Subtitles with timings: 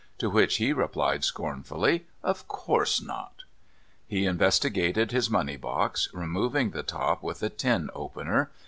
[0.17, 3.43] To which he replied scornfully: "Of course not."
[4.07, 8.49] He investigated his money box, removing the top with a tin opener.